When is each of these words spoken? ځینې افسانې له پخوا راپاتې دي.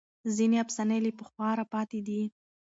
ځینې 0.35 0.57
افسانې 0.63 0.97
له 1.05 1.11
پخوا 1.19 1.49
راپاتې 1.61 1.99
دي. 2.07 2.21